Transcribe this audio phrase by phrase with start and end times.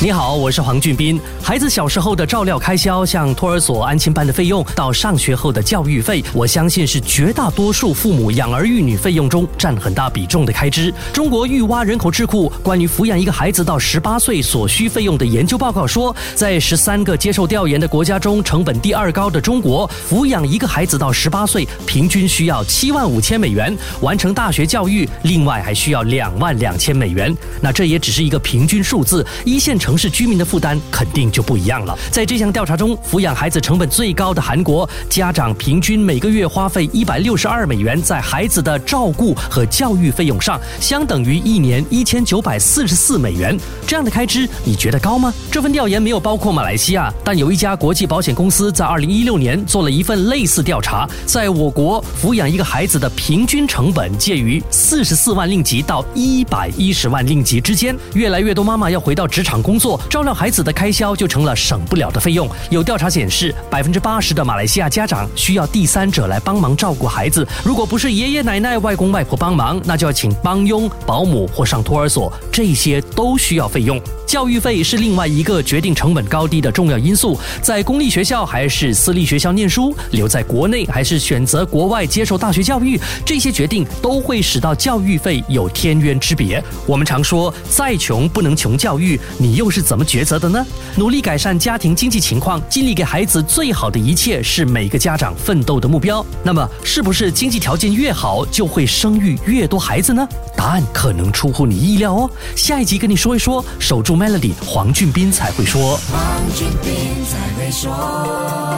[0.00, 1.20] 你好，我是黄俊斌。
[1.42, 10.94] 孩子小时候的照料开销，像托儿所、安亲班的费用，到上学后的教育费，我相信是绝大多数父母养儿育女费用中占很大比重的开支。
[11.12, 27.36] 中国育蛙人口智库关于抚养一个孩子到十八岁所需费用的研究报告说，在十三个接受调研的国家中，成本第二高的中国，抚养一个孩子到十八岁，平均需要七万五千美元完成大学教育，另外还需要两万两千美元。
[27.60, 29.87] 那这也只是一个平均数字，一线城。
[29.88, 31.98] 城市居民的负担肯定就不一样了。
[32.10, 43.58] 在这项调查中，抚养孩子成本最高的韩国，家长平均每个月花费一百六十二美元在孩子的照顾和教育费用上，相等于一年一千九百四十四美元。
[43.86, 45.32] 这样的开支，你觉得高吗？
[45.50, 57.96] 这份调研没有包括马来西亚，但有一家国际保险公司在二零一六年做了一份类似调查，在我国抚养一个孩子的平均成本介于四十四万令吉到一百一十万令吉之间。
[58.12, 59.77] 越来越多妈妈要回到职场工。
[59.78, 62.48] 做照料孩子的开销就成了省不了的费用。
[62.70, 67.46] 有调查显示，百分之八十的马来西亚家长需要第三者来帮忙照顾孩子。
[67.64, 74.00] 如果不是爷爷奶奶、外公外婆帮忙，那就要请帮佣、保姆或上托儿所，这些都需要费用。
[74.26, 77.38] 教育费是另外一个决定成本高低的重要因素。
[77.62, 86.62] 在公立学校还是私立学校念书，留在国内还是选择国外接受大学教育，这些决定都会使到教育费有天渊之别。
[86.86, 90.66] 我们常说，再穷不能穷教育，你又又是怎么抉择的呢？
[90.96, 96.24] 努力改善家庭经济情况，尽力给孩子最好的一切，是每个家长奋斗的目标。
[96.42, 100.26] 那么，是不是经济条件越好，就会生育越多孩子呢？
[100.56, 102.30] 答案可能出乎你意料哦。
[102.56, 104.16] 下一集跟你说一说，守住。
[104.16, 108.77] Melody 黄俊斌才会说，黄俊斌才会说。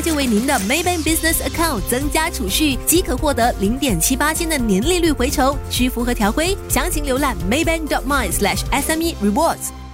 [0.00, 9.87] 就为您的 Maybank Business Account 增加储蓄，即可获得零点七八千的年利率回酬，需符合条规，详情浏览 maybank.my/sme rewards。